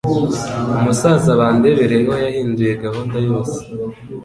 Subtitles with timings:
[0.77, 3.59] Umusaza Bandebereho yahinduye gahunda yose